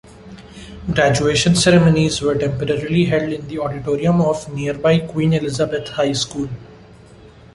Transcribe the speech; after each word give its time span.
Graduation 0.91 1.53
ceremonies 1.55 2.23
were 2.23 2.33
temporarily 2.33 3.05
held 3.05 3.31
in 3.31 3.47
the 3.47 3.59
auditorium 3.59 4.19
of 4.19 4.51
nearby 4.51 4.97
Queen 4.97 5.31
Elizabeth 5.31 5.89
High 5.89 6.13
School. 6.13 6.49